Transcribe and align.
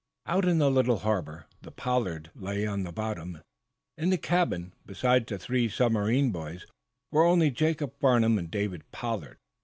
Out 0.25 0.45
in 0.45 0.57
the 0.57 0.71
little 0.71 0.97
harbor 0.97 1.45
the 1.61 1.69
"Pollard" 1.69 2.31
lay 2.33 2.65
on 2.65 2.81
the 2.81 2.91
bottom. 2.91 3.43
In 3.99 4.09
the 4.09 4.17
cabin, 4.17 4.73
besides 4.83 5.27
the 5.27 5.37
three 5.37 5.69
submarine 5.69 6.31
boys, 6.31 6.65
were 7.11 7.23
only 7.23 7.51
Jacob 7.51 7.93
Farnum 7.99 8.39
and 8.39 8.49
David 8.49 8.89
Pollard. 8.91 9.37